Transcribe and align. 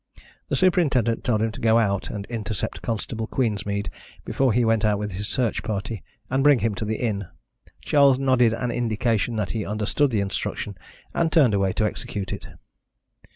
The 0.49 0.55
superintendent 0.55 1.23
told 1.23 1.43
him 1.43 1.51
to 1.51 1.59
go 1.61 1.77
out 1.77 2.09
and 2.09 2.25
intercept 2.25 2.81
Constable 2.81 3.27
Queensmead 3.27 3.91
before 4.25 4.51
he 4.51 4.65
went 4.65 4.83
out 4.83 4.97
with 4.97 5.11
his 5.11 5.27
search 5.27 5.61
party, 5.61 6.01
and 6.27 6.43
bring 6.43 6.57
him 6.57 6.73
to 6.73 6.85
the 6.85 6.95
inn. 6.95 7.27
Charles 7.81 8.17
nodded 8.17 8.53
an 8.53 8.71
indication 8.71 9.35
that 9.35 9.51
he 9.51 9.63
understood 9.63 10.09
the 10.09 10.19
instruction, 10.21 10.75
and 11.13 11.31
turned 11.31 11.53
away 11.53 11.71
to 11.73 11.85
execute 11.85 12.33
it. 12.33 12.47